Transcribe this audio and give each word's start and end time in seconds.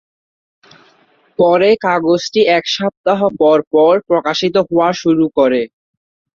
পরে, 1.39 1.69
কাগজটি 1.83 2.41
এক 2.57 2.65
সপ্তাহ 2.77 3.19
পরপর 3.39 3.93
প্রকাশিত 4.09 4.55
হওয়া 4.67 4.89
শুরু 5.01 5.25
করে। 5.37 5.61